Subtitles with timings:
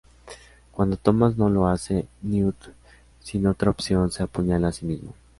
[0.71, 2.55] Cuando Thomas no lo hace, Newt
[3.21, 5.13] -sin otra opción- se apuñala a sí mismo.